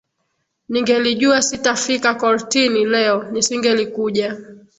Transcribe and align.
Ningelijua 0.69 1.41
sitafika 1.41 2.15
kortini 2.15 2.85
leo, 2.85 3.23
nisingelikuja 3.31 4.37